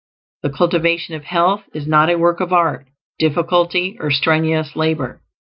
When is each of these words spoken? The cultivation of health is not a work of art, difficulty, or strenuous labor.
The 0.41 0.49
cultivation 0.49 1.13
of 1.13 1.25
health 1.25 1.61
is 1.75 1.85
not 1.85 2.09
a 2.09 2.17
work 2.17 2.39
of 2.39 2.51
art, 2.51 2.87
difficulty, 3.19 3.97
or 3.99 4.09
strenuous 4.09 4.75
labor. 4.75 5.21